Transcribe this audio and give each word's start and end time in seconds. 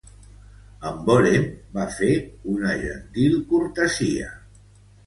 En 0.91 0.97
vore'm, 1.09 1.45
va 1.77 1.85
fer 1.99 2.11
una 2.57 2.75
gentil 2.87 3.39
cortesia. 3.55 4.35